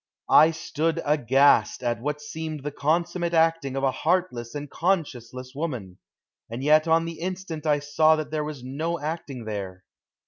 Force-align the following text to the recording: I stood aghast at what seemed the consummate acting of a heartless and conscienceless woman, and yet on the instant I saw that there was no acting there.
I 0.31 0.49
stood 0.49 0.99
aghast 1.05 1.83
at 1.83 2.01
what 2.01 2.21
seemed 2.21 2.63
the 2.63 2.71
consummate 2.71 3.35
acting 3.35 3.75
of 3.75 3.83
a 3.83 3.91
heartless 3.91 4.55
and 4.55 4.67
conscienceless 4.67 5.53
woman, 5.53 5.99
and 6.49 6.63
yet 6.63 6.87
on 6.87 7.05
the 7.05 7.19
instant 7.19 7.67
I 7.67 7.77
saw 7.77 8.15
that 8.15 8.31
there 8.31 8.43
was 8.43 8.63
no 8.63 8.99
acting 8.99 9.45
there. 9.45 9.83